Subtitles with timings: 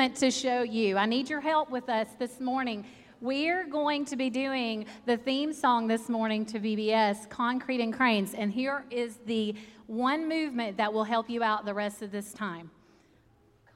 [0.00, 0.96] to show you.
[0.96, 2.86] I need your help with us this morning.
[3.20, 8.32] We're going to be doing the theme song this morning to VBS, Concrete and Cranes.
[8.32, 9.54] And here is the
[9.88, 12.70] one movement that will help you out the rest of this time.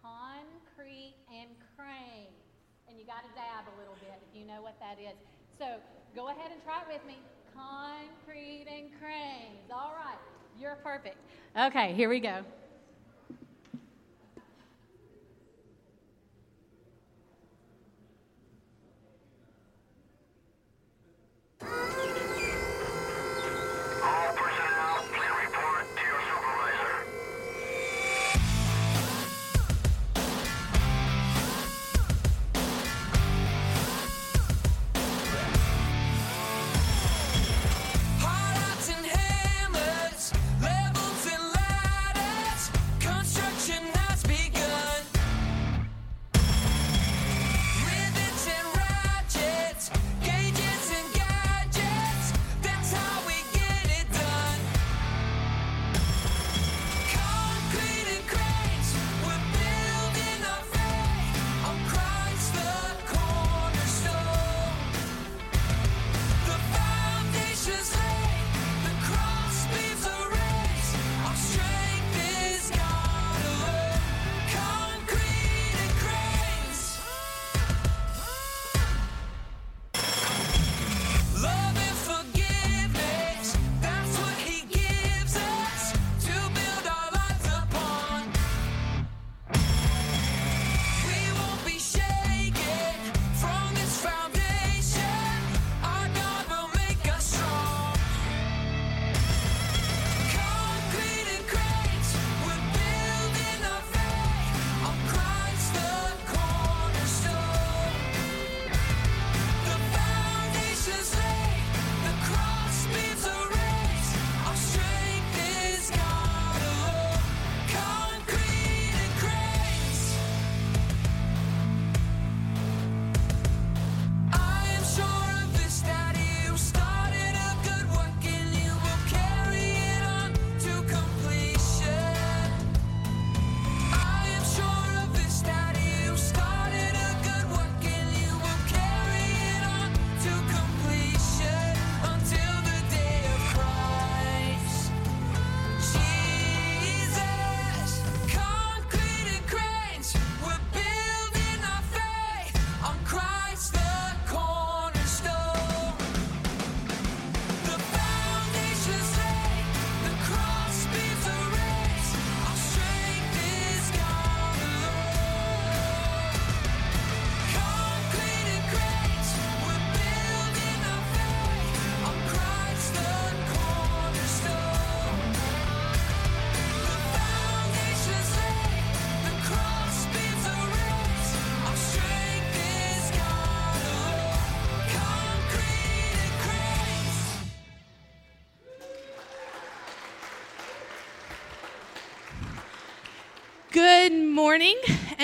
[0.00, 2.32] Concrete and cranes.
[2.88, 5.18] And you got to dab a little bit if you know what that is.
[5.58, 5.66] So
[6.16, 7.18] go ahead and try it with me.
[7.54, 9.70] Concrete and cranes.
[9.70, 10.16] All right.
[10.58, 11.18] You're perfect.
[11.54, 12.44] Okay, here we go.
[21.66, 21.94] Good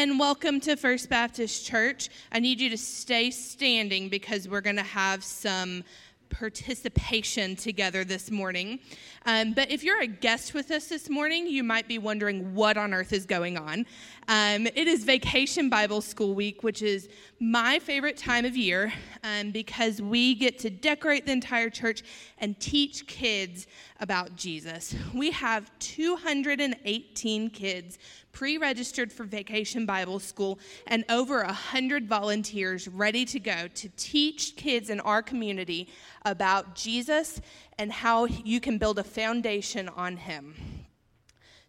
[0.01, 2.09] and welcome to First Baptist Church.
[2.33, 5.85] I need you to stay standing because we're going to have some
[6.31, 8.79] participation together this morning.
[9.27, 12.79] Um, but if you're a guest with us this morning, you might be wondering what
[12.79, 13.85] on earth is going on.
[14.27, 19.51] Um, it is Vacation Bible School Week, which is my favorite time of year um,
[19.51, 22.03] because we get to decorate the entire church
[22.39, 23.67] and teach kids
[24.01, 24.95] about Jesus.
[25.15, 27.99] We have 218 kids
[28.33, 34.57] pre registered for Vacation Bible School and over 100 volunteers ready to go to teach
[34.57, 35.89] kids in our community
[36.25, 37.41] about Jesus
[37.79, 40.55] and how you can build a foundation on Him.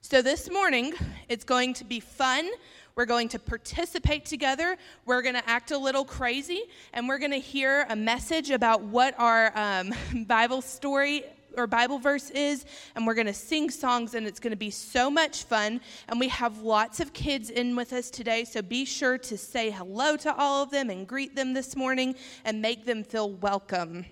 [0.03, 0.93] So, this morning,
[1.29, 2.49] it's going to be fun.
[2.95, 4.77] We're going to participate together.
[5.05, 6.63] We're going to act a little crazy,
[6.93, 9.93] and we're going to hear a message about what our um,
[10.25, 11.23] Bible story
[11.57, 12.65] or Bible verse is,
[12.95, 15.81] and we're going to sing songs, and it's going to be so much fun.
[16.07, 19.71] And we have lots of kids in with us today, so be sure to say
[19.71, 22.15] hello to all of them and greet them this morning
[22.45, 24.05] and make them feel welcome.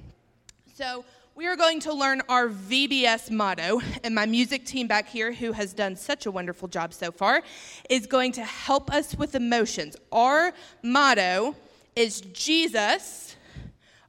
[0.74, 1.04] So,
[1.40, 5.54] we are going to learn our VBS motto, and my music team back here, who
[5.54, 7.44] has done such a wonderful job so far,
[7.90, 9.96] is going to help us with emotions.
[10.12, 10.52] Our
[10.84, 11.56] motto
[11.96, 13.38] is Jesus,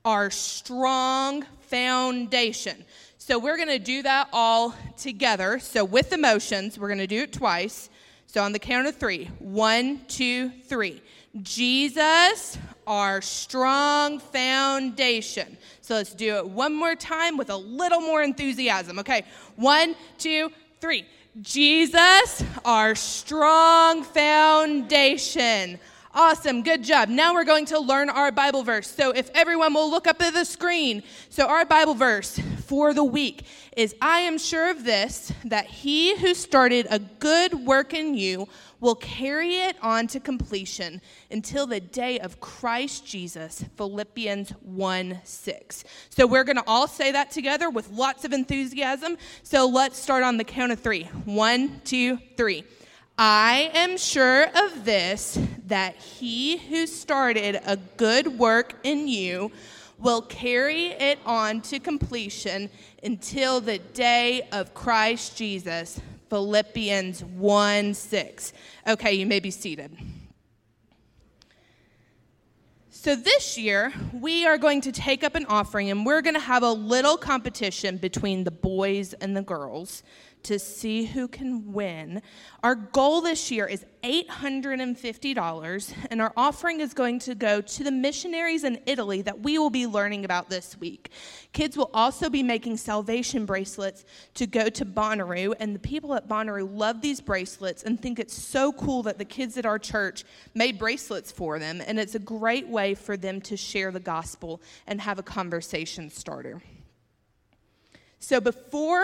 [0.05, 2.85] our strong foundation.
[3.31, 5.61] So we're going to do that all together.
[5.61, 7.89] So with emotions, we're going to do it twice.
[8.27, 11.01] So on the count of three one, two, three.
[11.41, 15.57] Jesus, our strong foundation.
[15.81, 18.99] So let's do it one more time with a little more enthusiasm.
[18.99, 19.23] Okay,
[19.55, 20.51] one, two,
[20.81, 21.07] three.
[21.41, 25.79] Jesus, our strong foundation.
[26.13, 27.09] Awesome, good job.
[27.09, 28.91] Now we're going to learn our Bible verse.
[28.91, 31.05] So if everyone will look up at the screen.
[31.29, 32.41] So our Bible verse
[32.71, 33.43] for the week
[33.77, 38.47] is I am sure of this, that he who started a good work in you
[38.79, 41.03] will carry it on to completion
[41.33, 43.65] until the day of Christ Jesus.
[43.77, 45.85] Philippians 1 6.
[46.11, 49.19] So we're going to all say that together with lots of enthusiasm.
[49.43, 51.07] So let's start on the count of three.
[51.25, 52.63] One, two, three.
[53.19, 55.37] I am sure of this,
[55.67, 59.51] that he who started a good work in you
[60.01, 62.71] will carry it on to completion
[63.03, 66.01] until the day of Christ Jesus.
[66.29, 68.53] Philippians 1 6.
[68.89, 69.97] Okay, you may be seated.
[73.03, 76.41] So, this year, we are going to take up an offering and we're going to
[76.41, 80.03] have a little competition between the boys and the girls
[80.45, 82.23] to see who can win.
[82.63, 87.91] Our goal this year is $850, and our offering is going to go to the
[87.91, 91.11] missionaries in Italy that we will be learning about this week.
[91.53, 94.05] Kids will also be making salvation bracelets
[94.35, 98.35] to go to Bonnaroo, and the people at Bonnaroo love these bracelets and think it's
[98.35, 102.21] so cool that the kids at our church made bracelets for them, and it's a
[102.21, 106.63] great way for them to share the gospel and have a conversation starter.
[108.23, 109.03] So, before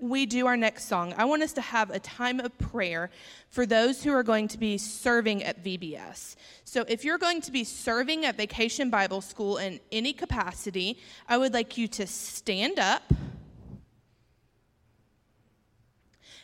[0.00, 3.10] we do our next song, I want us to have a time of prayer
[3.48, 6.34] for those who are going to be serving at VBS.
[6.64, 10.98] So, if you're going to be serving at Vacation Bible School in any capacity,
[11.28, 13.04] I would like you to stand up.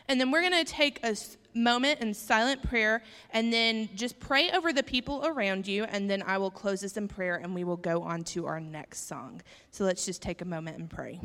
[0.06, 1.16] And then we're going to take a
[1.54, 5.84] moment in silent prayer and then just pray over the people around you.
[5.84, 8.60] And then I will close this in prayer and we will go on to our
[8.60, 9.42] next song.
[9.72, 11.18] So, let's just take a moment and pray.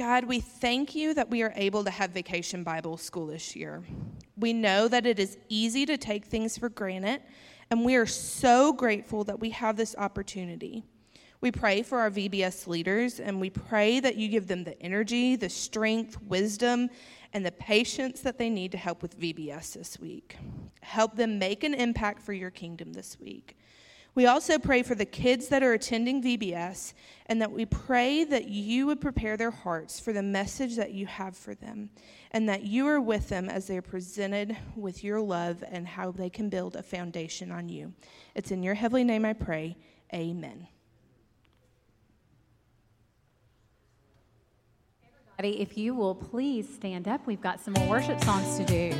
[0.00, 3.82] God, we thank you that we are able to have Vacation Bible School this year.
[4.38, 7.20] We know that it is easy to take things for granted,
[7.70, 10.84] and we are so grateful that we have this opportunity.
[11.42, 15.36] We pray for our VBS leaders, and we pray that you give them the energy,
[15.36, 16.88] the strength, wisdom,
[17.34, 20.38] and the patience that they need to help with VBS this week.
[20.80, 23.58] Help them make an impact for your kingdom this week.
[24.14, 26.94] We also pray for the kids that are attending VBS
[27.26, 31.06] and that we pray that you would prepare their hearts for the message that you
[31.06, 31.90] have for them
[32.32, 36.10] and that you are with them as they are presented with your love and how
[36.10, 37.92] they can build a foundation on you.
[38.34, 39.76] It's in your heavenly name I pray.
[40.12, 40.66] Amen.
[45.38, 48.94] Everybody, if you will please stand up, we've got some more worship songs to do.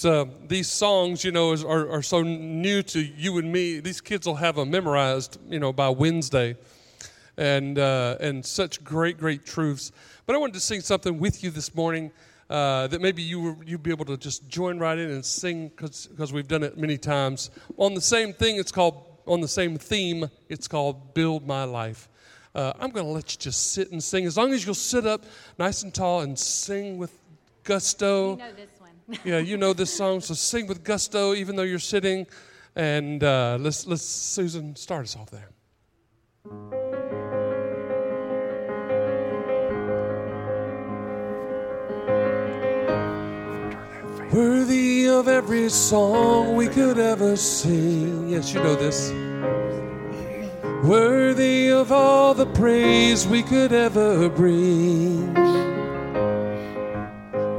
[0.00, 3.80] These, uh, these songs, you know, is, are, are so new to you and me.
[3.80, 6.56] These kids will have them memorized, you know, by Wednesday.
[7.36, 9.92] And, uh, and such great, great truths.
[10.24, 12.12] But I wanted to sing something with you this morning
[12.48, 16.32] uh, that maybe you, you'd be able to just join right in and sing because
[16.32, 17.50] we've done it many times.
[17.76, 22.08] On the same thing, it's called, on the same theme, it's called Build My Life.
[22.54, 24.24] Uh, I'm going to let you just sit and sing.
[24.24, 25.26] As long as you'll sit up
[25.58, 27.12] nice and tall and sing with
[27.64, 28.30] gusto.
[28.30, 28.52] You know
[29.24, 32.26] yeah, you know this song, so sing with gusto even though you're sitting.
[32.76, 35.50] And uh, let's, let's, Susan, start us off there.
[44.32, 48.28] Worthy of every song we could ever sing.
[48.28, 49.10] Yes, you know this.
[50.86, 55.34] Worthy of all the praise we could ever bring.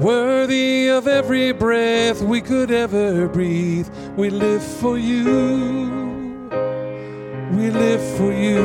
[0.00, 3.86] Worthy of every breath we could ever breathe,
[4.16, 6.48] we live for you.
[7.52, 8.62] We live for you.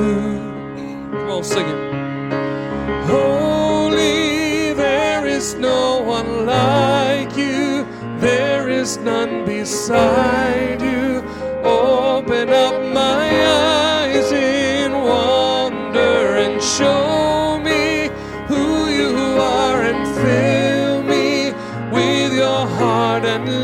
[1.11, 3.03] Come on, sing it.
[3.07, 7.85] Holy, there is no one like you,
[8.19, 11.21] there is none beside you.
[11.65, 17.14] Open up my eyes in wonder and show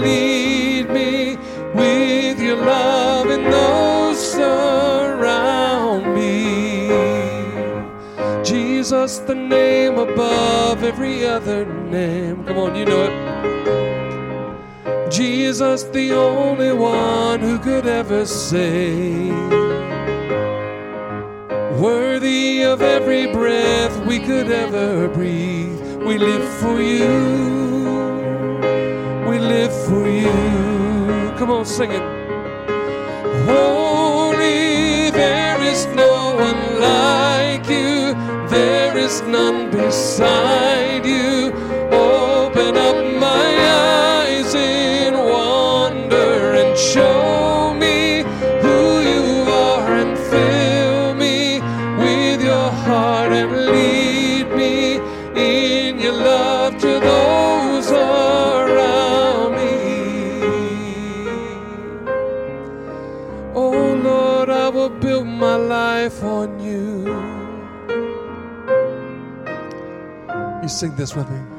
[0.02, 1.38] lead me
[1.74, 6.90] with your love and those surround me.
[8.44, 12.44] Jesus, the name above every other name.
[12.46, 13.32] Come on, you know it.
[15.12, 19.32] Jesus, the only one who could ever save.
[21.80, 25.82] Worthy of every breath we could ever breathe.
[26.06, 27.81] We live for you.
[29.52, 30.32] Live for you.
[31.38, 32.06] Come on, sing it.
[33.52, 38.14] Holy, there is no one like you.
[38.48, 41.52] There is none beside you.
[41.92, 43.11] Open up
[70.82, 71.51] sing this with me.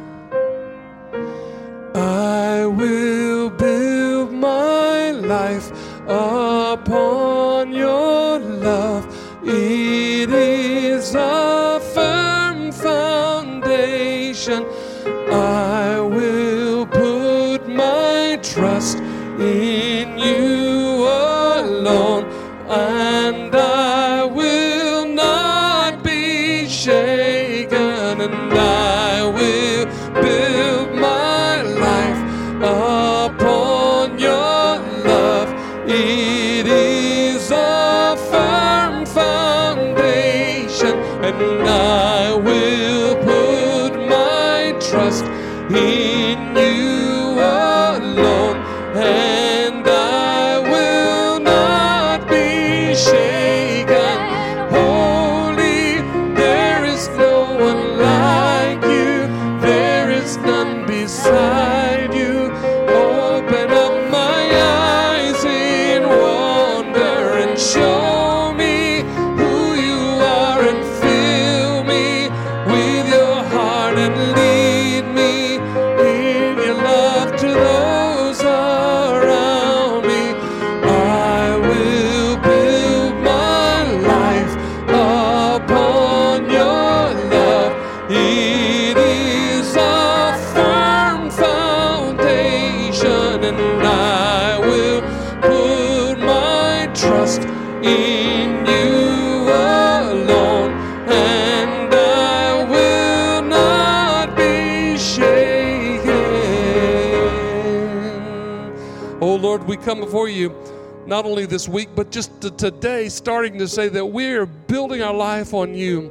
[111.12, 115.12] Not only this week, but just t- today, starting to say that we're building our
[115.12, 116.10] life on you.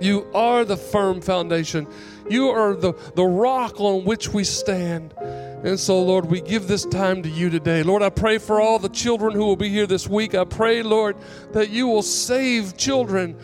[0.00, 1.88] You are the firm foundation.
[2.30, 5.12] You are the, the rock on which we stand.
[5.18, 7.82] And so, Lord, we give this time to you today.
[7.82, 10.36] Lord, I pray for all the children who will be here this week.
[10.36, 11.16] I pray, Lord,
[11.50, 13.36] that you will save children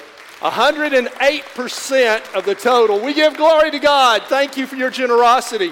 [0.43, 2.99] 108% of the total.
[2.99, 4.23] We give glory to God.
[4.23, 5.71] Thank you for your generosity.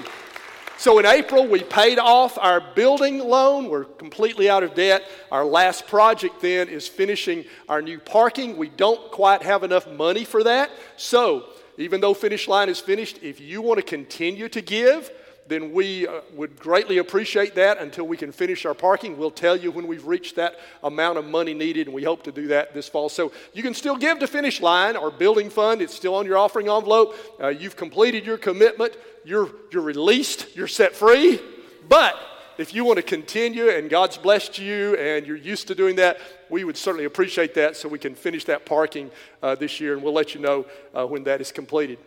[0.78, 3.68] So in April, we paid off our building loan.
[3.68, 5.04] We're completely out of debt.
[5.30, 8.56] Our last project then is finishing our new parking.
[8.56, 10.70] We don't quite have enough money for that.
[10.96, 15.10] So even though Finish Line is finished, if you want to continue to give,
[15.52, 19.18] then we uh, would greatly appreciate that until we can finish our parking.
[19.18, 22.32] We'll tell you when we've reached that amount of money needed, and we hope to
[22.32, 23.08] do that this fall.
[23.08, 25.82] So you can still give to Finish Line or Building Fund.
[25.82, 27.14] It's still on your offering envelope.
[27.40, 28.96] Uh, you've completed your commitment.
[29.24, 30.56] You're, you're released.
[30.56, 31.40] You're set free.
[31.88, 32.16] But
[32.58, 36.18] if you want to continue and God's blessed you and you're used to doing that,
[36.48, 39.10] we would certainly appreciate that so we can finish that parking
[39.42, 41.98] uh, this year, and we'll let you know uh, when that is completed.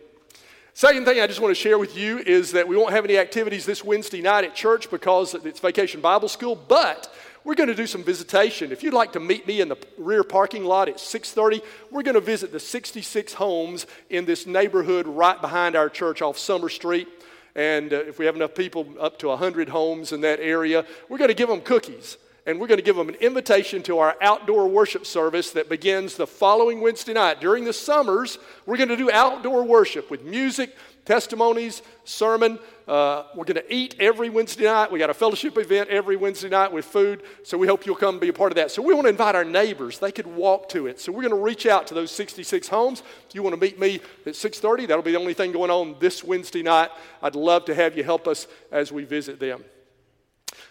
[0.76, 3.16] Second thing I just want to share with you is that we won't have any
[3.16, 7.10] activities this Wednesday night at church because it's Vacation Bible School, but
[7.44, 8.70] we're going to do some visitation.
[8.70, 12.14] If you'd like to meet me in the rear parking lot at 6:30, we're going
[12.14, 17.08] to visit the 66 homes in this neighborhood right behind our church off Summer Street.
[17.54, 21.16] And uh, if we have enough people, up to 100 homes in that area, we're
[21.16, 24.16] going to give them cookies and we're going to give them an invitation to our
[24.22, 27.40] outdoor worship service that begins the following Wednesday night.
[27.40, 32.60] During the summers, we're going to do outdoor worship with music, testimonies, sermon.
[32.86, 34.92] Uh, we're going to eat every Wednesday night.
[34.92, 37.24] We got a fellowship event every Wednesday night with food.
[37.42, 38.70] So we hope you'll come and be a part of that.
[38.70, 39.98] So we want to invite our neighbors.
[39.98, 41.00] They could walk to it.
[41.00, 43.02] So we're going to reach out to those 66 homes.
[43.28, 45.96] If you want to meet me at 6:30, that'll be the only thing going on
[45.98, 46.90] this Wednesday night.
[47.22, 49.64] I'd love to have you help us as we visit them.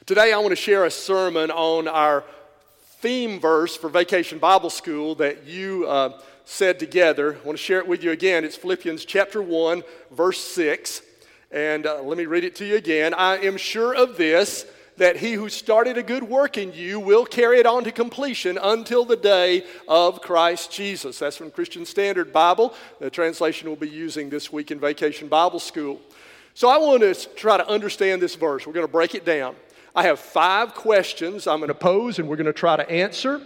[0.06, 2.24] Today, I want to share a sermon on our
[3.00, 7.40] theme verse for Vacation Bible School that you uh, said together.
[7.42, 8.46] I want to share it with you again.
[8.46, 11.02] It's Philippians chapter 1, verse 6.
[11.50, 13.16] And uh, let me read it to you again.
[13.16, 17.26] I am sure of this, that he who started a good work in you will
[17.26, 21.18] carry it on to completion until the day of Christ Jesus.
[21.18, 22.76] That's from Christian Standard Bible.
[23.00, 26.00] The translation we'll be using this week in Vacation Bible School.
[26.54, 28.68] So I want to try to understand this verse.
[28.68, 29.56] We're going to break it down.
[29.96, 33.42] I have five questions I'm going to pose and we're going to try to answer.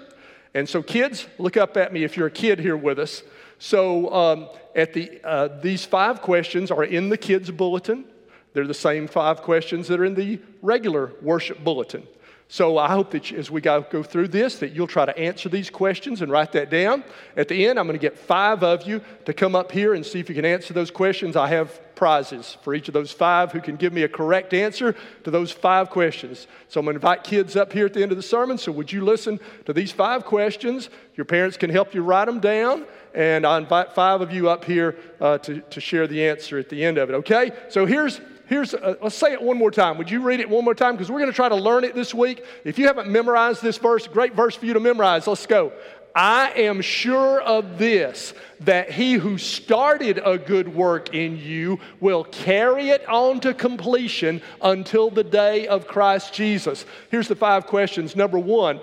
[0.56, 3.22] And so, kids, look up at me if you're a kid here with us.
[3.60, 8.06] So, um, at the, uh, these five questions are in the kids' bulletin.
[8.54, 12.08] They're the same five questions that are in the regular worship bulletin.
[12.52, 15.50] So I hope that as we go, go through this, that you'll try to answer
[15.50, 17.04] these questions and write that down.
[17.38, 20.04] At the end, I'm going to get five of you to come up here and
[20.04, 21.36] see if you can answer those questions.
[21.36, 24.96] I have prizes for each of those five who can give me a correct answer
[25.26, 26.48] to those five questions.
[26.70, 28.58] So I'm going to invite kids up here at the end of the sermon.
[28.58, 30.90] So would you listen to these five questions?
[31.16, 32.88] Your parents can help you write them down.
[33.14, 36.70] And I invite five of you up here uh, to, to share the answer at
[36.70, 37.52] the end of it, okay?
[37.70, 39.98] So here's here's, uh, let's say it one more time.
[40.00, 40.96] Would you read it one more time?
[40.96, 42.44] Because we're going to try to learn it this week.
[42.66, 45.28] If you haven't memorized this verse, great verse for you to memorize.
[45.28, 45.72] Let's go.
[46.16, 52.24] I am sure of this, that he who started a good work in you will
[52.24, 56.86] carry it on to completion until the day of Christ Jesus.
[57.12, 58.16] Here's the five questions.
[58.16, 58.82] Number one,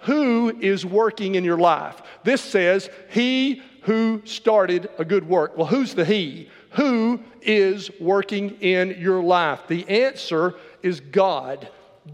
[0.00, 2.00] who is working in your life?
[2.22, 5.56] This says, He who started a good work.
[5.56, 6.48] Well, who's the He?
[6.70, 9.60] Who is working in your life?
[9.68, 11.68] The answer is God.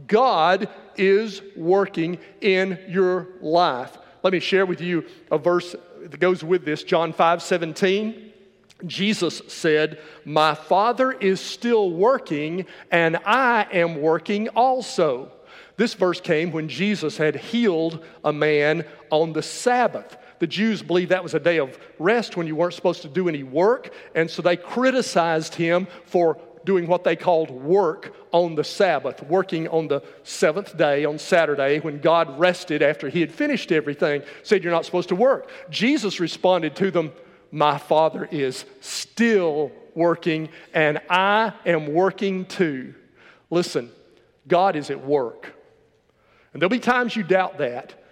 [0.06, 3.96] God is working in your life.
[4.22, 8.32] Let me share with you a verse that goes with this John 5 17.
[8.84, 15.32] Jesus said, My Father is still working, and I am working also.
[15.76, 20.16] This verse came when Jesus had healed a man on the Sabbath.
[20.38, 23.28] The Jews believed that was a day of rest when you weren't supposed to do
[23.28, 28.64] any work, and so they criticized him for doing what they called work on the
[28.64, 33.72] Sabbath, working on the seventh day on Saturday when God rested after he had finished
[33.72, 35.48] everything, said, You're not supposed to work.
[35.70, 37.12] Jesus responded to them,
[37.50, 42.94] My Father is still working, and I am working too.
[43.48, 43.90] Listen,
[44.46, 45.54] God is at work.
[46.52, 48.02] And there'll be times you doubt that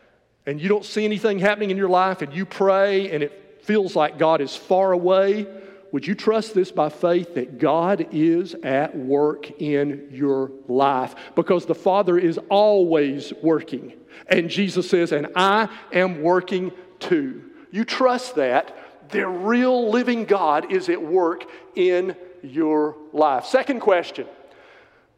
[0.46, 3.96] and you don't see anything happening in your life and you pray and it feels
[3.96, 5.46] like God is far away.
[5.92, 11.14] Would you trust this by faith that God is at work in your life?
[11.34, 13.94] Because the Father is always working.
[14.26, 17.50] And Jesus says, and I am working too.
[17.70, 18.76] You trust that.
[19.10, 21.44] The real living God is at work
[21.76, 23.44] in your life.
[23.44, 24.26] Second question.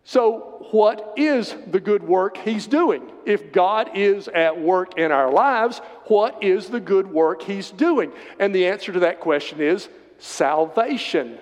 [0.09, 3.11] So, what is the good work He's doing?
[3.25, 8.13] If God is at work in our lives, what is the good work He's doing?
[8.39, 9.89] And the answer to that question is
[10.19, 11.39] salvation.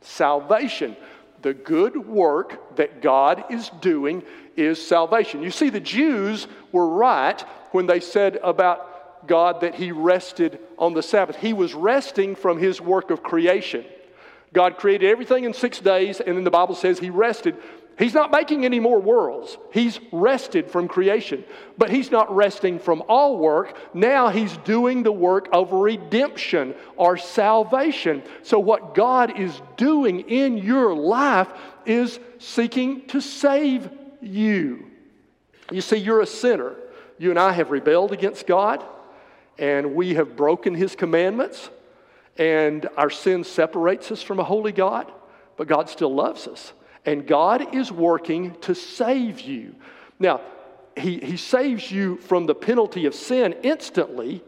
[0.00, 0.96] Salvation.
[1.42, 4.22] The good work that God is doing
[4.56, 5.42] is salvation.
[5.42, 7.38] You see, the Jews were right
[7.72, 11.36] when they said about God that He rested on the Sabbath.
[11.36, 13.84] He was resting from His work of creation.
[14.54, 17.58] God created everything in six days, and then the Bible says He rested.
[17.98, 19.56] He's not making any more worlds.
[19.72, 21.44] He's rested from creation.
[21.78, 23.76] But he's not resting from all work.
[23.94, 28.22] Now he's doing the work of redemption or salvation.
[28.42, 31.48] So, what God is doing in your life
[31.86, 33.88] is seeking to save
[34.20, 34.90] you.
[35.70, 36.76] You see, you're a sinner.
[37.18, 38.84] You and I have rebelled against God,
[39.58, 41.70] and we have broken his commandments,
[42.36, 45.10] and our sin separates us from a holy God,
[45.56, 46.74] but God still loves us.
[47.06, 49.76] And God is working to save you.
[50.18, 50.40] Now,
[50.96, 54.42] he, he saves you from the penalty of sin instantly,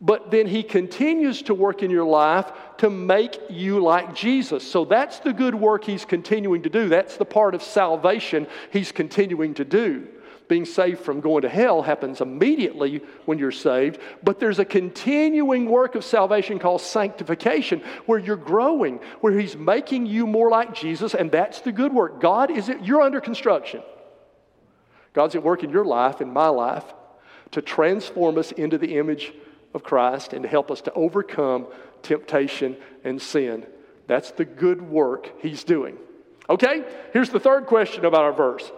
[0.00, 4.68] but then He continues to work in your life to make you like Jesus.
[4.68, 6.88] So that's the good work He's continuing to do.
[6.88, 10.08] That's the part of salvation He's continuing to do
[10.50, 15.66] being saved from going to hell happens immediately when you're saved, but there's a continuing
[15.66, 21.14] work of salvation called sanctification where you're growing, where He's making you more like Jesus,
[21.14, 22.20] and that's the good work.
[22.20, 23.80] God is it, you're under construction.
[25.12, 26.84] God's at work in your life, in my life,
[27.52, 29.32] to transform us into the image
[29.72, 31.68] of Christ and to help us to overcome
[32.02, 33.66] temptation and sin.
[34.08, 35.96] That's the good work He's doing.
[36.48, 38.68] Okay, here's the third question about our verse.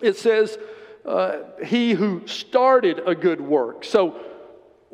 [0.00, 0.58] It says,
[1.04, 3.84] uh, he who started a good work.
[3.84, 4.20] So,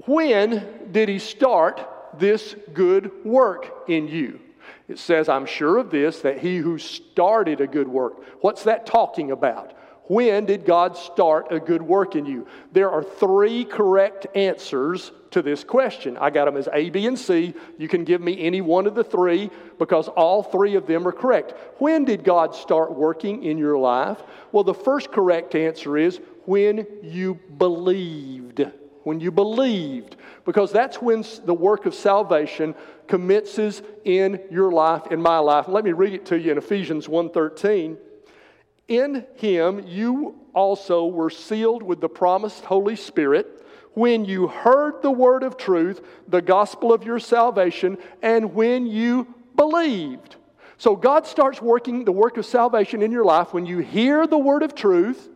[0.06, 1.86] when did he start
[2.18, 4.40] this good work in you?
[4.88, 8.42] It says, I'm sure of this, that he who started a good work.
[8.42, 9.72] What's that talking about?
[10.10, 12.44] When did God start a good work in you?
[12.72, 16.16] There are three correct answers to this question.
[16.16, 17.54] I got them as A, B, and C.
[17.78, 21.12] You can give me any one of the three because all three of them are
[21.12, 21.54] correct.
[21.78, 24.20] When did God start working in your life?
[24.50, 28.66] Well, the first correct answer is when you believed.
[29.04, 30.16] When you believed.
[30.44, 32.74] Because that's when the work of salvation
[33.06, 35.68] commences in your life, in my life.
[35.68, 37.96] let me read it to you in Ephesians 1:13.
[38.90, 45.12] In him you also were sealed with the promised Holy Spirit when you heard the
[45.12, 50.34] word of truth, the gospel of your salvation, and when you believed.
[50.76, 54.38] So God starts working the work of salvation in your life when you hear the
[54.38, 55.28] word of truth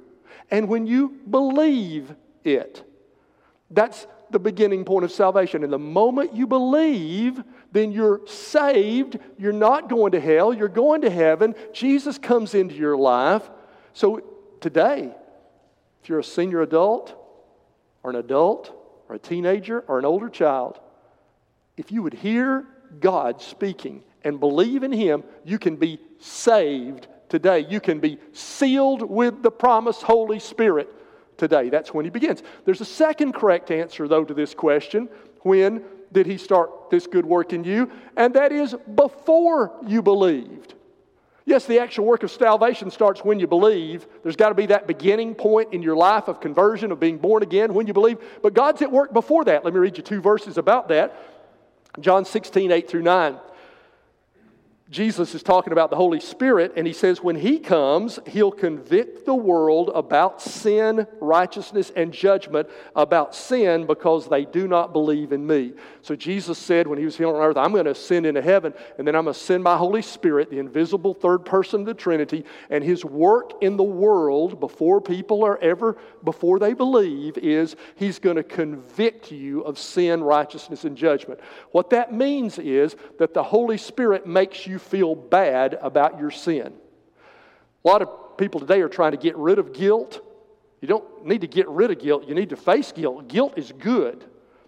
[0.51, 2.13] and when you believe
[2.43, 2.83] it.
[3.71, 5.65] That's the beginning point of salvation.
[5.65, 7.43] And the moment you believe,
[7.73, 9.19] then you're saved.
[9.39, 11.55] You're not going to hell, you're going to heaven.
[11.73, 13.49] Jesus comes into your life.
[13.95, 14.23] So
[14.61, 15.15] today,
[16.03, 17.19] if you're a senior adult,
[18.05, 18.71] or an adult
[19.09, 20.79] or a teenager or an older child,
[21.77, 22.65] if you would hear
[23.01, 27.67] God speaking and believe in Him, you can be saved today.
[27.69, 30.89] You can be sealed with the promised Holy Spirit
[31.49, 31.69] today.
[31.69, 32.43] That's when He begins.
[32.65, 35.09] There's a second correct answer, though, to this question.
[35.43, 37.91] When did He start this good work in you?
[38.17, 40.75] And that is before you believed.
[41.47, 44.07] Yes, the actual work of salvation starts when you believe.
[44.23, 47.43] There's got to be that beginning point in your life of conversion, of being born
[47.43, 48.19] again when you believe.
[48.43, 49.63] But God's at work before that.
[49.63, 51.15] Let me read you two verses about that.
[52.01, 53.37] John 16, 8 through 9.
[54.91, 59.25] Jesus is talking about the Holy Spirit, and he says, when he comes, he'll convict
[59.25, 65.47] the world about sin, righteousness, and judgment about sin because they do not believe in
[65.47, 65.73] me.
[66.03, 68.75] So Jesus said when he was here on earth, I'm going to ascend into heaven,
[68.99, 71.95] and then I'm going to send my Holy Spirit, the invisible third person of the
[71.95, 77.75] Trinity, and his work in the world before people are ever, before they believe, is
[77.97, 81.41] he's going to convict you of sin, righteousness, and judgment.
[81.73, 86.33] What that means is that the Holy Spirit makes you you feel bad about your
[86.33, 86.75] sin.
[87.85, 90.21] A lot of people today are trying to get rid of guilt.
[90.81, 93.29] You don't need to get rid of guilt, you need to face guilt.
[93.29, 94.25] Guilt is good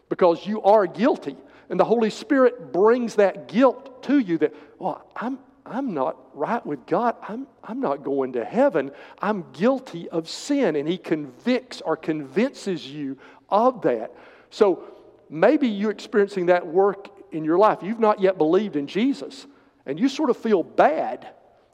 [0.08, 1.36] because you are guilty.
[1.68, 6.64] And the Holy Spirit brings that guilt to you that, well, I'm, I'm not right
[6.64, 7.16] with God.
[7.28, 8.92] I'm, I'm not going to heaven.
[9.20, 10.76] I'm guilty of sin.
[10.76, 13.18] And He convicts or convinces you
[13.50, 14.14] of that.
[14.50, 14.84] So
[15.28, 17.78] maybe you're experiencing that work in your life.
[17.82, 19.48] You've not yet believed in Jesus,
[19.86, 21.28] and you sort of feel bad,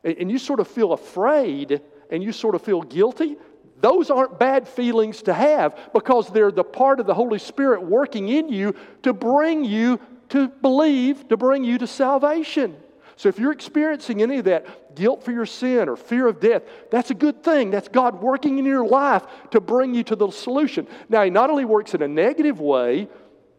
[0.05, 3.37] and you sort of feel afraid, and you sort of feel guilty.
[3.81, 8.29] Those aren't bad feelings to have because they're the part of the Holy Spirit working
[8.29, 9.99] in you to bring you
[10.29, 12.77] to believe, to bring you to salvation.
[13.17, 16.63] So if you're experiencing any of that guilt for your sin or fear of death,
[16.91, 17.71] that's a good thing.
[17.71, 20.87] That's God working in your life to bring you to the solution.
[21.09, 23.09] Now, He not only works in a negative way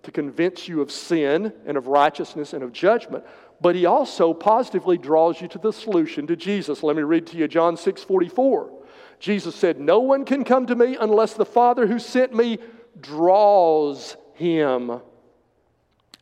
[0.03, 3.23] to convince you of sin and of righteousness and of judgment,
[3.61, 6.83] but He also positively draws you to the solution to Jesus.
[6.83, 8.71] Let me read to you John 6 44.
[9.19, 12.59] Jesus said, No one can come to me unless the Father who sent me
[12.99, 14.99] draws him,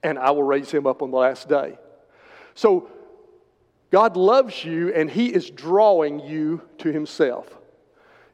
[0.04, 1.78] and I will raise him up on the last day.
[2.54, 2.90] So,
[3.92, 7.58] God loves you and He is drawing you to Himself.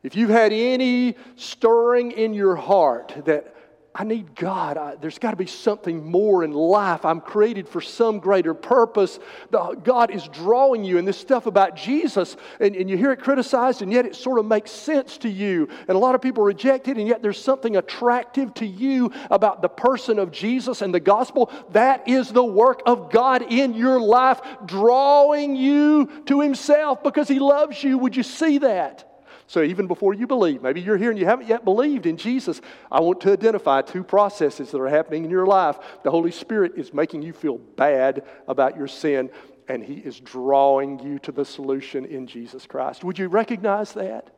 [0.03, 3.55] If you've had any stirring in your heart that
[3.99, 4.77] I need God.
[4.77, 7.03] I, there's got to be something more in life.
[7.03, 9.17] I'm created for some greater purpose.
[9.49, 13.19] The, God is drawing you, and this stuff about Jesus, and, and you hear it
[13.19, 15.67] criticized, and yet it sort of makes sense to you.
[15.87, 19.63] And a lot of people reject it, and yet there's something attractive to you about
[19.63, 21.51] the person of Jesus and the gospel.
[21.71, 27.39] That is the work of God in your life, drawing you to Himself because He
[27.39, 27.97] loves you.
[27.97, 29.16] Would you see that?
[29.47, 32.59] So even before you believe, maybe you're here and you haven't yet believed in Jesus,
[32.91, 35.77] I want to identify two processes that are happening in your life.
[36.03, 39.29] The Holy Spirit is making you feel bad about your sin,
[39.69, 43.05] and He is drawing you to the solution in Jesus Christ.
[43.05, 44.29] Would you recognize that?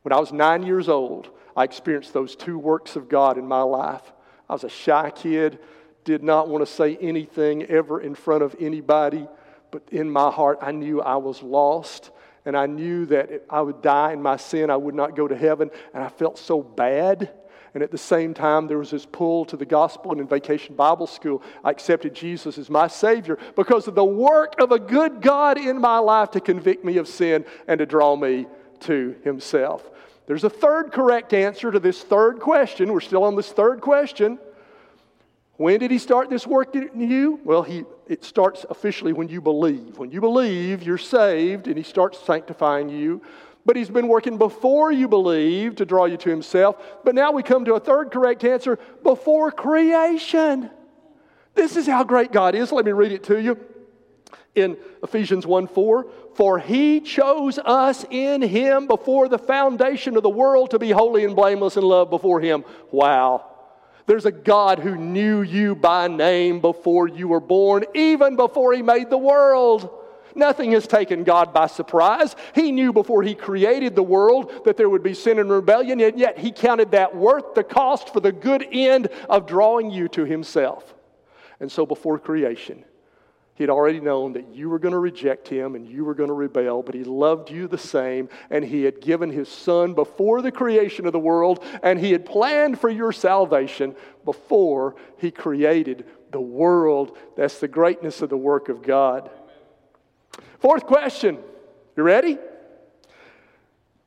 [0.00, 3.60] When I was nine years old, I experienced those two works of God in my
[3.60, 4.12] life.
[4.48, 5.58] I was a shy kid,
[6.04, 9.28] did not want to say anything ever in front of anybody,
[9.70, 12.10] but in my heart, I knew I was lost
[12.44, 15.36] and I knew that I would die in my sin, I would not go to
[15.36, 17.30] heaven, and I felt so bad.
[17.72, 20.74] And at the same time, there was this pull to the gospel, and in vacation
[20.74, 25.22] Bible school, I accepted Jesus as my Savior because of the work of a good
[25.22, 28.46] God in my life to convict me of sin and to draw me
[28.80, 29.88] to Himself.
[30.26, 32.92] There's a third correct answer to this third question.
[32.92, 34.38] We're still on this third question.
[35.60, 37.38] When did he start this work in you?
[37.44, 39.98] Well, he, it starts officially when you believe.
[39.98, 43.20] When you believe, you're saved, and he starts sanctifying you.
[43.66, 46.82] But he's been working before you believe to draw you to himself.
[47.04, 50.70] But now we come to a third correct answer before creation.
[51.54, 52.72] This is how great God is.
[52.72, 53.58] Let me read it to you
[54.54, 56.06] in Ephesians 1 4.
[56.36, 61.26] For he chose us in him before the foundation of the world to be holy
[61.26, 62.64] and blameless and love before him.
[62.90, 63.49] Wow.
[64.06, 68.82] There's a God who knew you by name before you were born, even before He
[68.82, 69.96] made the world.
[70.34, 72.36] Nothing has taken God by surprise.
[72.54, 76.18] He knew before He created the world that there would be sin and rebellion, and
[76.18, 80.24] yet He counted that worth the cost for the good end of drawing you to
[80.24, 80.94] Himself.
[81.58, 82.84] And so before creation,
[83.60, 86.30] he had already known that you were going to reject him and you were going
[86.30, 90.40] to rebel, but he loved you the same, and he had given his son before
[90.40, 93.94] the creation of the world, and he had planned for your salvation
[94.24, 97.18] before he created the world.
[97.36, 99.28] That's the greatness of the work of God.
[100.60, 101.36] Fourth question.
[101.98, 102.38] You ready?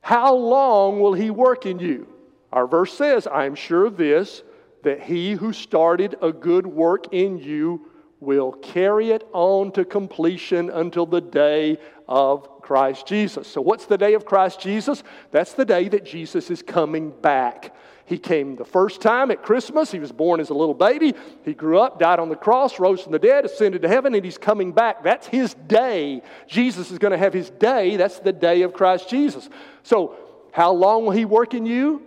[0.00, 2.08] How long will he work in you?
[2.52, 4.42] Our verse says, I am sure of this,
[4.82, 7.92] that he who started a good work in you
[8.24, 13.46] will carry it on to completion until the day of Christ Jesus.
[13.46, 15.02] So, what's the day of Christ Jesus?
[15.30, 17.74] That's the day that Jesus is coming back.
[18.06, 19.90] He came the first time at Christmas.
[19.90, 21.14] He was born as a little baby.
[21.44, 24.24] He grew up, died on the cross, rose from the dead, ascended to heaven, and
[24.24, 25.02] he's coming back.
[25.02, 26.22] That's his day.
[26.46, 27.96] Jesus is going to have his day.
[27.96, 29.48] That's the day of Christ Jesus.
[29.82, 30.16] So,
[30.52, 32.02] how long will he work in you?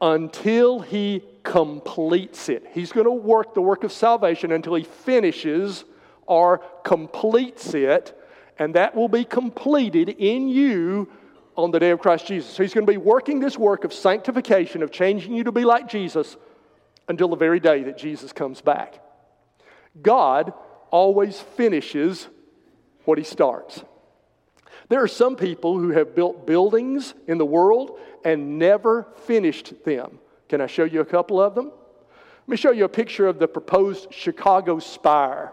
[0.00, 2.66] Until he completes it.
[2.74, 5.86] He's going to work the work of salvation until he finishes
[6.26, 8.14] or completes it,
[8.58, 11.08] and that will be completed in you
[11.56, 12.52] on the day of Christ Jesus.
[12.52, 15.64] So he's going to be working this work of sanctification, of changing you to be
[15.64, 16.36] like Jesus
[17.08, 19.02] until the very day that Jesus comes back.
[20.02, 20.52] God
[20.90, 22.28] always finishes
[23.06, 23.82] what he starts.
[24.90, 30.18] There are some people who have built buildings in the world and never finished them.
[30.48, 31.66] Can I show you a couple of them?
[31.66, 35.52] Let me show you a picture of the proposed Chicago Spire.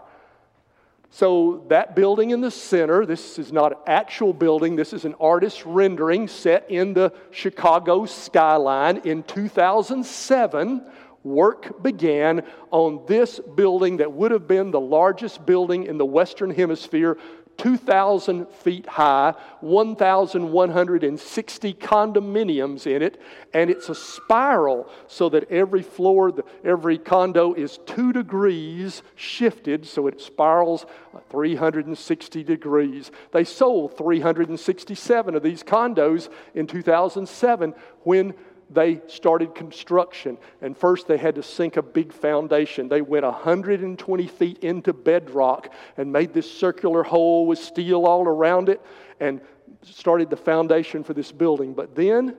[1.10, 5.14] So, that building in the center, this is not an actual building, this is an
[5.20, 10.84] artist's rendering set in the Chicago skyline in 2007.
[11.22, 16.50] work began on this building that would have been the largest building in the Western
[16.50, 17.18] Hemisphere
[17.58, 23.20] 2,000 feet high, 1,160 condominiums in it,
[23.54, 26.32] and it's a spiral so that every floor,
[26.64, 30.84] every condo is two degrees shifted, so it spirals
[31.14, 33.10] uh, 360 degrees.
[33.32, 38.34] They sold 367 of these condos in 2007 when
[38.70, 40.38] they started construction.
[40.60, 42.88] And first, they had to sink a big foundation.
[42.88, 48.68] They went 120 feet into bedrock and made this circular hole with steel all around
[48.68, 48.80] it
[49.20, 49.40] and
[49.82, 51.74] started the foundation for this building.
[51.74, 52.36] But then,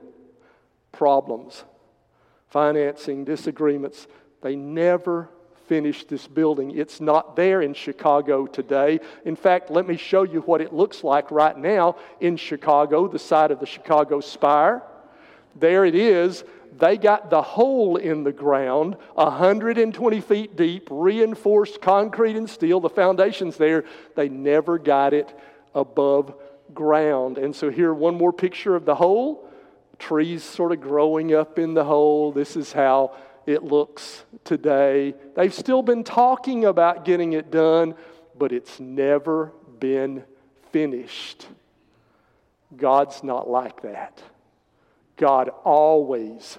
[0.92, 1.64] problems,
[2.48, 4.06] financing, disagreements.
[4.42, 5.30] They never
[5.66, 6.76] finished this building.
[6.76, 9.00] It's not there in Chicago today.
[9.24, 13.18] In fact, let me show you what it looks like right now in Chicago, the
[13.18, 14.82] side of the Chicago Spire.
[15.56, 16.44] There it is.
[16.78, 22.78] They got the hole in the ground, 120 feet deep, reinforced concrete and steel.
[22.78, 23.84] The foundation's there.
[24.14, 25.36] They never got it
[25.74, 26.34] above
[26.74, 27.38] ground.
[27.38, 29.48] And so, here, one more picture of the hole.
[29.98, 32.30] Trees sort of growing up in the hole.
[32.30, 35.14] This is how it looks today.
[35.34, 37.94] They've still been talking about getting it done,
[38.38, 40.22] but it's never been
[40.70, 41.46] finished.
[42.76, 44.22] God's not like that.
[45.18, 46.58] God always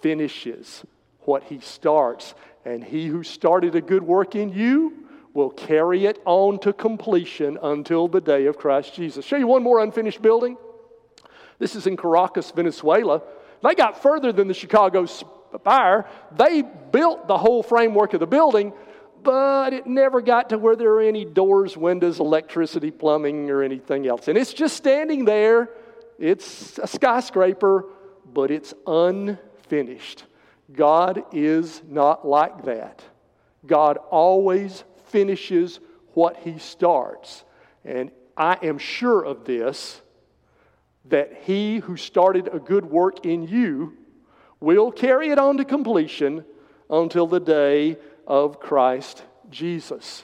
[0.00, 0.84] finishes
[1.20, 2.34] what he starts,
[2.64, 7.58] and he who started a good work in you will carry it on to completion
[7.62, 9.24] until the day of Christ Jesus.
[9.24, 10.56] Show you one more unfinished building.
[11.58, 13.22] This is in Caracas, Venezuela.
[13.62, 16.06] They got further than the Chicago Spire.
[16.36, 18.72] They built the whole framework of the building,
[19.22, 24.06] but it never got to where there are any doors, windows, electricity, plumbing, or anything
[24.06, 24.28] else.
[24.28, 25.70] And it's just standing there
[26.22, 27.86] it's a skyscraper,
[28.32, 30.22] but it's unfinished.
[30.72, 33.02] God is not like that.
[33.66, 35.80] God always finishes
[36.14, 37.42] what he starts.
[37.84, 40.00] And I am sure of this
[41.06, 43.98] that he who started a good work in you
[44.60, 46.44] will carry it on to completion
[46.88, 47.96] until the day
[48.28, 50.22] of Christ Jesus.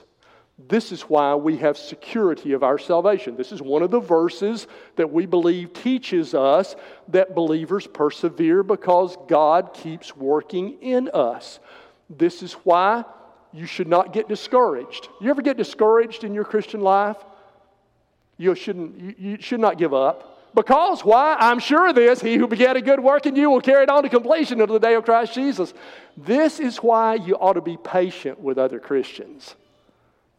[0.66, 3.36] This is why we have security of our salvation.
[3.36, 6.74] This is one of the verses that we believe teaches us
[7.08, 11.60] that believers persevere because God keeps working in us.
[12.10, 13.04] This is why
[13.52, 15.08] you should not get discouraged.
[15.20, 17.16] You ever get discouraged in your Christian life?
[18.36, 20.54] You shouldn't you, should not give up.
[20.54, 21.36] Because why?
[21.38, 22.20] I'm sure of this.
[22.20, 24.78] He who began a good work in you will carry it on to completion until
[24.78, 25.72] the day of Christ Jesus.
[26.16, 29.54] This is why you ought to be patient with other Christians.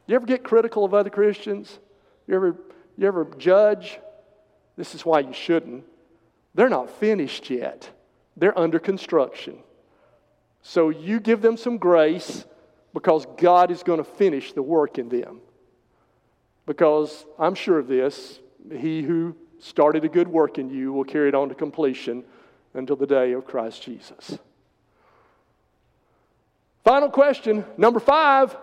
[0.10, 1.78] You ever get critical of other Christians?
[2.26, 2.56] You ever,
[2.98, 4.00] you ever judge?
[4.76, 5.84] This is why you shouldn't.
[6.56, 7.88] They're not finished yet,
[8.36, 9.60] they're under construction.
[10.64, 12.44] So you give them some grace
[12.92, 15.42] because God is going to finish the work in them.
[16.66, 18.40] Because I'm sure of this,
[18.76, 22.24] he who started a good work in you will carry it on to completion
[22.74, 24.40] until the day of Christ Jesus.
[26.84, 28.58] Final question, number five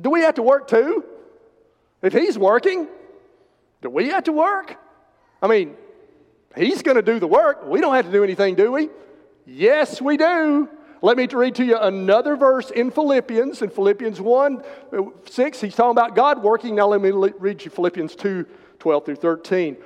[0.00, 1.04] do we have to work too?
[2.02, 2.86] If he's working,
[3.82, 4.76] do we have to work?
[5.42, 5.76] I mean,
[6.56, 7.66] he's going to do the work.
[7.66, 8.88] We don't have to do anything, do we?
[9.46, 10.68] Yes, we do.
[11.00, 13.62] Let me read to you another verse in Philippians.
[13.62, 16.74] In Philippians 1 uh, 6, he's talking about God working.
[16.74, 18.46] Now let me read you Philippians 2
[18.78, 19.76] 12 through 13.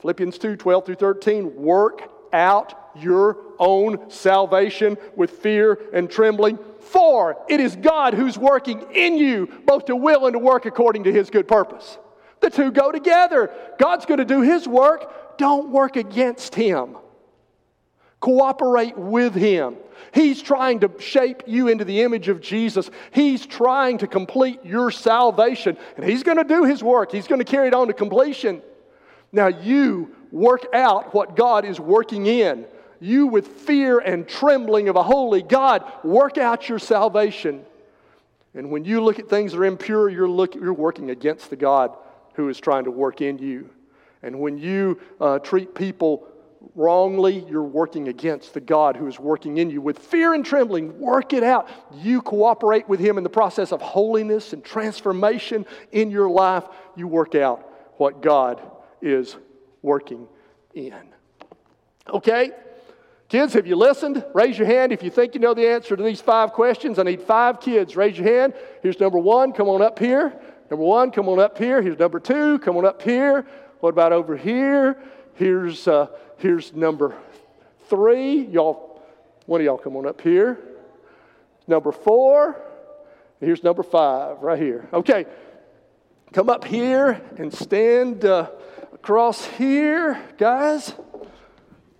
[0.00, 1.56] Philippians 2 12 through 13.
[1.56, 6.58] Work out your own salvation with fear and trembling.
[6.80, 11.04] For it is God who's working in you, both to will and to work according
[11.04, 11.98] to his good purpose.
[12.40, 13.50] The two go together.
[13.78, 15.38] God's going to do his work.
[15.38, 16.96] Don't work against him.
[18.20, 19.76] Cooperate with him.
[20.12, 22.90] He's trying to shape you into the image of Jesus.
[23.12, 25.76] He's trying to complete your salvation.
[25.96, 28.62] And he's going to do his work, he's going to carry it on to completion.
[29.32, 32.66] Now, you work out what God is working in.
[33.00, 37.64] You, with fear and trembling of a holy God, work out your salvation.
[38.54, 41.56] And when you look at things that are impure, you're, look, you're working against the
[41.56, 41.94] God
[42.34, 43.68] who is trying to work in you.
[44.22, 46.26] And when you uh, treat people
[46.74, 49.80] wrongly, you're working against the God who is working in you.
[49.80, 51.68] With fear and trembling, work it out.
[51.94, 56.64] You cooperate with Him in the process of holiness and transformation in your life.
[56.96, 58.60] You work out what God
[59.02, 59.36] is
[59.86, 60.28] working
[60.74, 61.14] in.
[62.10, 62.50] Okay?
[63.28, 64.24] Kids, have you listened?
[64.34, 66.98] Raise your hand if you think you know the answer to these five questions.
[66.98, 67.96] I need five kids.
[67.96, 68.52] Raise your hand.
[68.82, 69.52] Here's number one.
[69.52, 70.38] Come on up here.
[70.70, 71.80] Number one, come on up here.
[71.80, 72.58] Here's number two.
[72.58, 73.46] Come on up here.
[73.80, 75.00] What about over here?
[75.34, 76.08] Here's, uh,
[76.38, 77.14] here's number
[77.88, 78.46] three.
[78.46, 79.00] Y'all
[79.46, 80.58] One of y'all come on up here.
[81.68, 82.60] Number four.
[83.40, 84.88] Here's number five right here.
[84.92, 85.26] Okay,
[86.32, 88.50] come up here and stand uh,
[89.06, 90.92] across here, guys.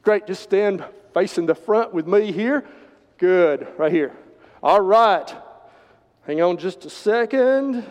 [0.03, 0.85] Great, just stand
[1.15, 2.67] facing the front with me here.
[3.17, 4.13] Good, right here.
[4.61, 5.33] All right.
[6.27, 7.87] Hang on just a second.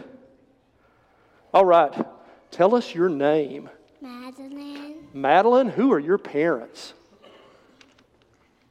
[1.54, 1.94] All right.
[2.52, 3.70] Tell us your name.
[4.02, 6.94] Madeline, Madeline, who are your parents?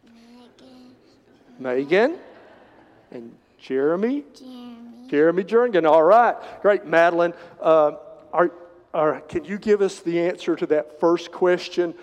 [0.05, 0.91] Megan,
[1.59, 2.19] Megan
[3.13, 4.25] and Jeremy.
[4.35, 5.89] Jeremy, Jeremy Jernigan.
[5.91, 6.37] All right.
[6.61, 7.33] Great, Madeline.
[7.63, 7.93] Uh,
[8.31, 8.53] are,
[8.95, 11.95] are, can you give us the answer to that first question?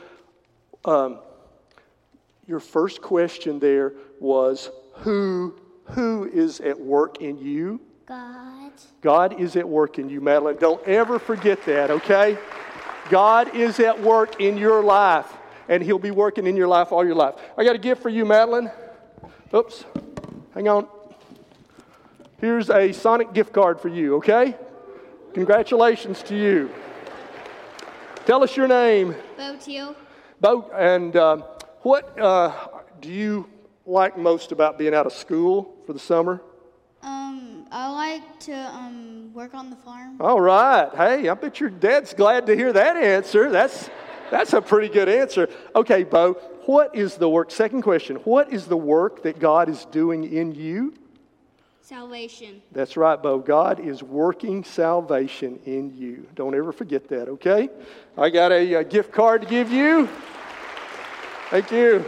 [0.86, 1.20] Um,
[2.46, 7.82] your first question there was who who is at work in you?
[8.08, 8.72] God,
[9.02, 10.58] God is at work in you, Madeline.
[10.58, 12.38] Don't ever forget that, okay?
[13.10, 15.32] God is at work in your life,
[15.70, 17.36] and He'll be working in your life all your life.
[17.58, 18.72] I got a gift for you, Madeline.
[19.54, 19.86] Oops.
[20.54, 20.88] Hang on.
[22.39, 24.56] Here's a Sonic gift card for you, okay?
[25.34, 26.70] Congratulations to you.
[28.26, 29.16] Tell us your name.
[29.38, 29.96] Bo Teal,
[30.42, 31.42] Bo, and um,
[31.82, 32.54] what uh,
[33.00, 33.50] do you
[33.86, 36.42] like most about being out of school for the summer?
[37.02, 40.18] Um, I like to um work on the farm.
[40.20, 40.90] All right.
[40.96, 43.50] Hey, I bet your dad's glad to hear that answer.
[43.50, 43.90] That's
[44.30, 45.48] that's a pretty good answer.
[45.76, 46.34] Okay, Bo,
[46.66, 47.52] what is the work?
[47.52, 48.18] Second question.
[48.18, 50.94] What is the work that God is doing in you?
[51.92, 52.62] Salvation.
[52.72, 53.39] That's right, Bo.
[53.39, 56.26] God is working salvation in you.
[56.36, 57.68] Don't ever forget that, okay?
[58.18, 60.08] I got a, uh gift card to give you.
[61.50, 62.06] Thank you.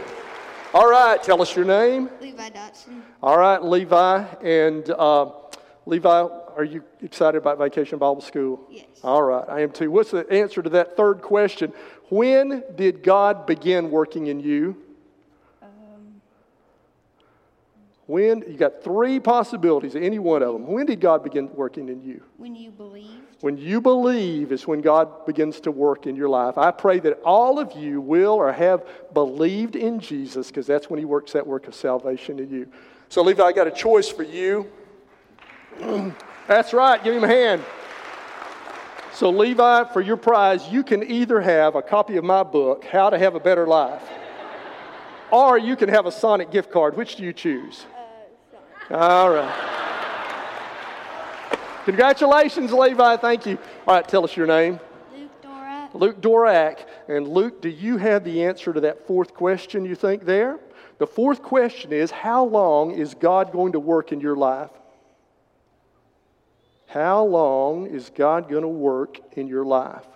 [0.72, 2.08] All right, tell us your name.
[2.22, 3.02] Levi Dotson.
[3.22, 4.24] All right, Levi.
[4.42, 5.32] And uh,
[5.84, 8.66] Levi, are you excited about Vacation Bible School?
[8.70, 8.86] Yes.
[9.02, 9.90] All right, I am too.
[9.90, 11.74] What's the answer to that third question?
[12.08, 14.82] When did God begin working in you?
[18.06, 20.66] When you got three possibilities, any one of them.
[20.66, 22.22] When did God begin working in you?
[22.36, 23.22] When you believe.
[23.40, 26.58] When you believe is when God begins to work in your life.
[26.58, 30.98] I pray that all of you will or have believed in Jesus because that's when
[30.98, 32.68] He works that work of salvation in you.
[33.08, 34.70] So, Levi, I got a choice for you.
[36.46, 37.62] that's right, give him a hand.
[39.14, 43.08] So, Levi, for your prize, you can either have a copy of my book, How
[43.10, 44.02] to Have a Better Life,
[45.30, 46.96] or you can have a Sonic gift card.
[46.96, 47.86] Which do you choose?
[48.90, 49.74] All right.
[51.86, 53.16] Congratulations, Levi.
[53.16, 53.58] Thank you.
[53.86, 54.78] All right, tell us your name.
[55.14, 55.94] Luke Dorak.
[55.94, 56.78] Luke Dorak.
[57.08, 60.58] And Luke, do you have the answer to that fourth question you think there?
[60.98, 64.70] The fourth question is How long is God going to work in your life?
[66.86, 70.06] How long is God going to work in your life?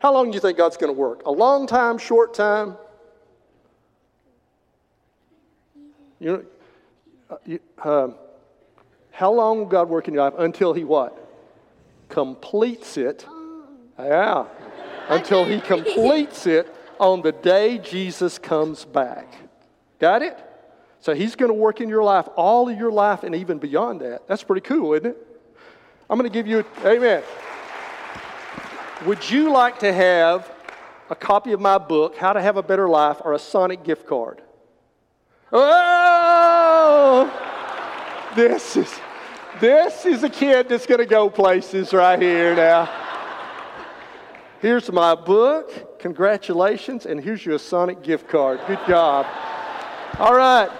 [0.00, 1.24] How long do you think God's going to work?
[1.26, 2.76] A long time, short time?
[6.22, 6.44] You know,
[7.30, 8.14] uh, you, um,
[9.10, 10.34] how long will God work in your life?
[10.38, 11.18] Until He what?
[12.08, 13.26] Completes it.
[13.98, 14.46] Yeah.
[15.08, 19.34] Until He completes it on the day Jesus comes back.
[19.98, 20.38] Got it?
[21.00, 24.00] So He's going to work in your life, all of your life, and even beyond
[24.02, 24.28] that.
[24.28, 25.26] That's pretty cool, isn't it?
[26.08, 27.24] I'm going to give you, amen.
[29.06, 30.48] Would you like to have
[31.10, 34.06] a copy of my book, How to Have a Better Life, or a Sonic gift
[34.06, 34.40] card?
[35.52, 37.30] Oh!
[38.34, 38.92] This is
[39.60, 42.90] this is a kid that's going to go places right here now.
[44.60, 46.00] Here's my book.
[46.00, 47.06] Congratulations.
[47.06, 48.60] And here's your Sonic gift card.
[48.66, 49.26] Good job.
[50.18, 50.70] All right.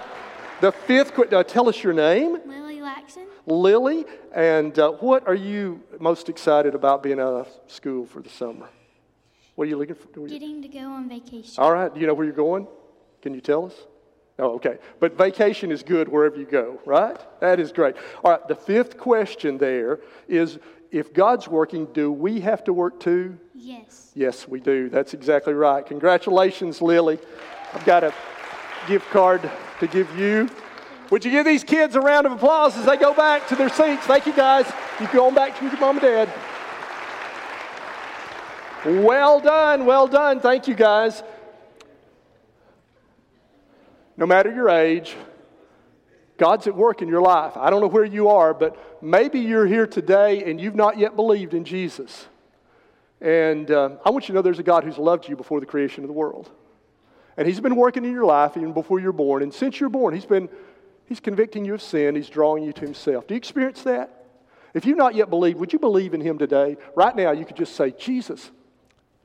[0.59, 3.25] The fifth, uh, tell us your name, Lily Laxon.
[3.45, 4.05] Lily.
[4.33, 8.67] And uh, what are you most excited about being out of school for the summer?
[9.55, 10.27] What are you looking for?
[10.27, 11.55] Getting to go on vacation.
[11.57, 11.93] All right.
[11.93, 12.67] Do you know where you're going?
[13.21, 13.73] Can you tell us?
[14.39, 14.79] Oh, okay.
[14.99, 17.17] But vacation is good wherever you go, right?
[17.39, 17.95] That is great.
[18.23, 18.47] All right.
[18.47, 20.57] The fifth question there is
[20.91, 23.37] if God's working, do we have to work too?
[23.55, 24.11] Yes.
[24.15, 24.89] Yes, we do.
[24.89, 25.85] That's exactly right.
[25.85, 27.19] Congratulations, Lily.
[27.73, 28.13] I've got a
[28.87, 30.49] gift card to give you.
[31.09, 33.69] Would you give these kids a round of applause as they go back to their
[33.69, 34.05] seats?
[34.05, 34.71] Thank you, guys.
[34.99, 36.33] You go on back to your mom and dad.
[38.85, 40.39] Well done, well done.
[40.39, 41.23] Thank you, guys.
[44.15, 45.15] No matter your age,
[46.37, 47.57] God's at work in your life.
[47.57, 51.15] I don't know where you are, but maybe you're here today and you've not yet
[51.15, 52.27] believed in Jesus.
[53.21, 55.65] And uh, I want you to know there's a God who's loved you before the
[55.65, 56.49] creation of the world.
[57.37, 59.41] And He's been working in your life even before you're born.
[59.41, 60.49] And since you're born, He's been
[61.05, 62.15] He's convicting you of sin.
[62.15, 63.27] He's drawing you to Himself.
[63.27, 64.25] Do you experience that?
[64.73, 66.77] If you've not yet believed, would you believe in Him today?
[66.95, 68.51] Right now, you could just say, Jesus,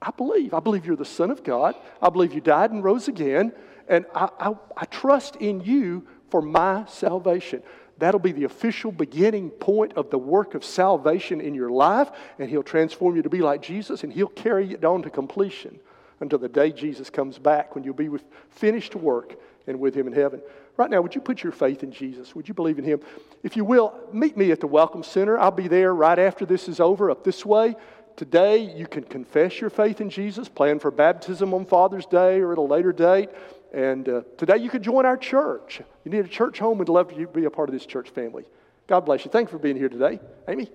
[0.01, 0.55] I believe.
[0.55, 1.75] I believe you're the Son of God.
[2.01, 3.53] I believe you died and rose again.
[3.89, 7.63] And I, I, I trust in you for my salvation.
[7.99, 12.49] That'll be the official beginning point of the work of salvation in your life, and
[12.49, 15.81] He'll transform you to be like Jesus, and He'll carry it on to completion
[16.21, 19.37] until the day Jesus comes back when you'll be with finished work
[19.67, 20.41] and with Him in heaven.
[20.77, 22.37] Right now, would you put your faith in Jesus?
[22.37, 23.01] Would you believe in Him?
[23.43, 25.37] If you will, meet me at the Welcome Center.
[25.37, 27.75] I'll be there right after this is over, up this way.
[28.17, 32.53] Today, you can confess your faith in Jesus, plan for baptism on Father's Day or
[32.53, 33.31] at a later date.
[33.73, 35.81] And uh, today you could join our church.
[36.05, 38.11] You need a church home, we'd love you to be a part of this church
[38.11, 38.45] family.
[38.87, 39.31] God bless you.
[39.31, 40.21] Thanks for being here today.
[40.49, 40.71] Amy?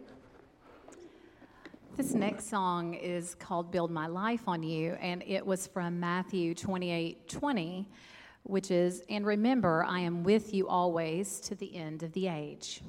[1.95, 6.55] This next song is called Build My Life on You, and it was from Matthew
[6.55, 7.87] 28 20,
[8.43, 12.81] which is, And remember, I am with you always to the end of the age.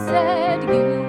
[0.00, 1.01] Where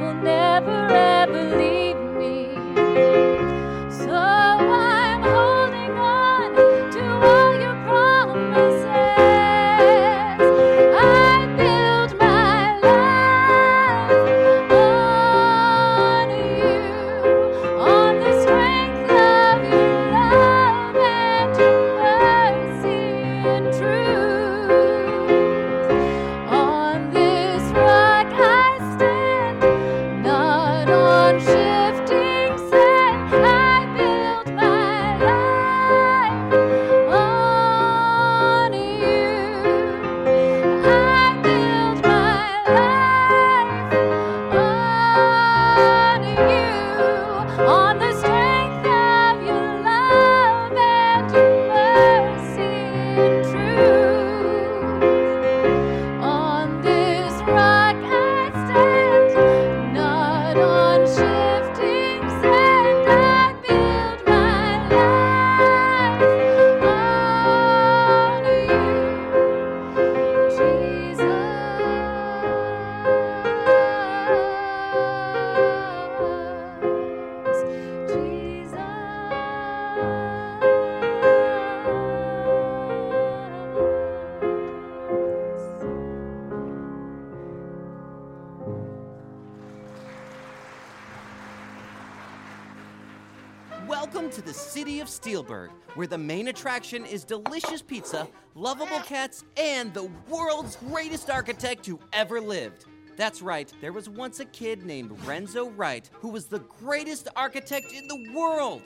[96.92, 102.86] is delicious pizza, lovable cats, and the world's greatest architect who ever lived.
[103.16, 107.94] That's right, there was once a kid named Renzo Wright who was the greatest architect
[107.94, 108.82] in the world.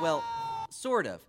[0.00, 0.22] Well,
[0.70, 1.22] sort of.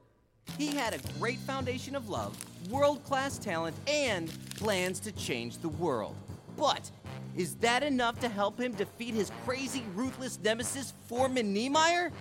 [0.58, 2.38] He had a great foundation of love,
[2.70, 6.16] world class talent, and plans to change the world.
[6.56, 6.92] But
[7.36, 12.12] is that enough to help him defeat his crazy, ruthless nemesis, Foreman Niemeyer?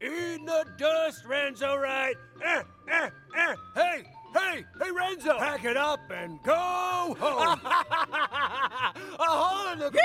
[0.00, 2.16] In the dust, Renzo, Wright!
[2.44, 3.54] Eh, eh, eh.
[3.74, 5.38] Hey, hey, hey, Renzo!
[5.38, 7.60] Pack it up and go home!
[7.64, 10.00] a hole in the...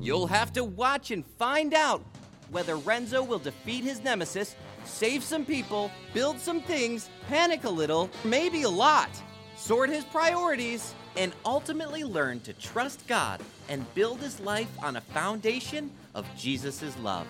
[0.04, 2.02] You'll have to watch and find out
[2.50, 4.54] whether Renzo will defeat his nemesis,
[4.84, 9.10] save some people, build some things, panic a little, maybe a lot,
[9.56, 15.00] sort his priorities, and ultimately learn to trust God and build his life on a
[15.00, 17.26] foundation of Jesus' love.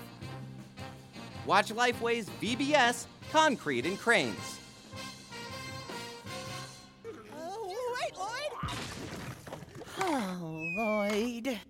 [1.46, 4.60] Watch Lifeway's VBS Concrete and Cranes.
[7.36, 8.52] Oh, right, Lloyd.
[10.00, 11.60] Oh, Lloyd.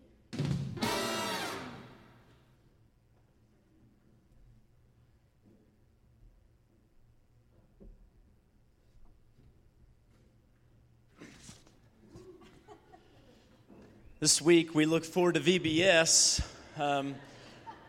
[14.21, 16.41] This week we look forward to VBS.
[16.79, 17.17] Um,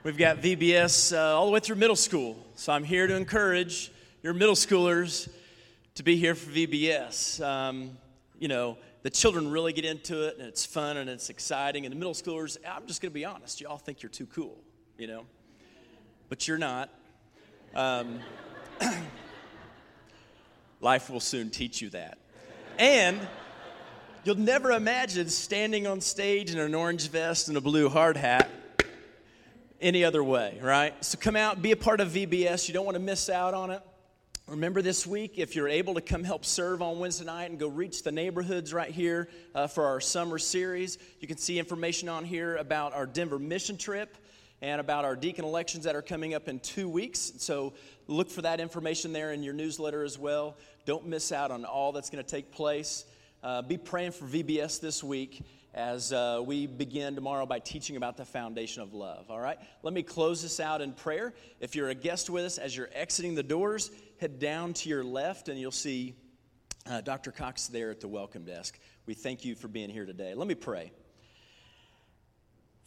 [0.06, 2.38] we've got VBS uh, all the way through middle school.
[2.53, 3.91] So I'm here to encourage
[4.22, 5.28] your middle schoolers
[5.95, 7.43] to be here for VBS.
[7.43, 7.97] Um,
[8.38, 11.88] you know, the children really get into it and it's fun and it's exciting.
[11.88, 14.56] And the middle schoolers, I'm just going to be honest, y'all think you're too cool,
[14.99, 15.26] you know?
[16.30, 16.91] But you're not.
[17.74, 18.20] Um,
[20.82, 22.20] life will soon teach you that.
[22.78, 23.20] And
[24.24, 28.49] You'll never imagine standing on stage in an orange vest and a blue hard hat
[29.86, 31.05] any other way, right?
[31.05, 32.67] So come out, be a part of VBS.
[32.67, 33.83] You don't want to miss out on it.
[34.47, 37.67] Remember this week, if you're able to come help serve on Wednesday night and go
[37.67, 42.25] reach the neighborhoods right here uh, for our summer series, you can see information on
[42.25, 44.17] here about our Denver mission trip
[44.63, 47.33] and about our deacon elections that are coming up in two weeks.
[47.38, 47.73] So
[48.07, 50.57] look for that information there in your newsletter as well.
[50.88, 53.05] Don't miss out on all that's going to take place.
[53.43, 55.43] Uh, be praying for VBS this week
[55.76, 59.30] as uh, we begin tomorrow by teaching about the foundation of love.
[59.30, 59.59] All right?
[59.84, 61.34] Let me close this out in prayer.
[61.59, 65.03] If you're a guest with us, as you're exiting the doors, head down to your
[65.03, 66.15] left and you'll see
[66.89, 67.32] uh, Dr.
[67.32, 68.80] Cox there at the welcome desk.
[69.05, 70.34] We thank you for being here today.
[70.34, 70.93] Let me pray.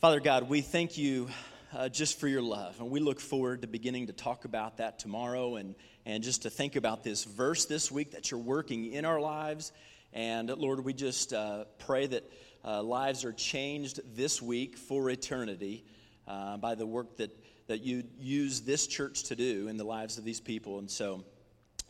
[0.01, 1.29] Father God, we thank you
[1.75, 2.81] uh, just for your love.
[2.81, 5.75] And we look forward to beginning to talk about that tomorrow and,
[6.07, 9.73] and just to think about this verse this week that you're working in our lives
[10.13, 12.31] and Lord, we just uh, pray that
[12.65, 15.85] uh, lives are changed this week for eternity
[16.27, 17.31] uh, by the work that,
[17.67, 20.79] that you use this church to do in the lives of these people.
[20.79, 21.25] And so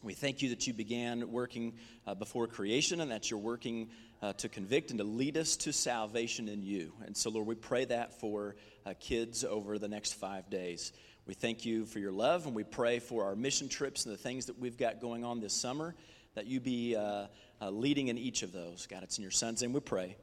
[0.02, 1.74] we thank you that you began working
[2.06, 3.88] uh, before creation and that you're working
[4.22, 6.92] uh, to convict and to lead us to salvation in you.
[7.04, 8.56] And so, Lord, we pray that for
[8.86, 10.92] uh, kids over the next five days.
[11.26, 14.18] We thank you for your love and we pray for our mission trips and the
[14.18, 15.94] things that we've got going on this summer
[16.34, 17.26] that you be uh,
[17.60, 18.86] uh, leading in each of those.
[18.86, 20.16] God, it's in your son's name we pray.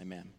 [0.00, 0.32] Amen.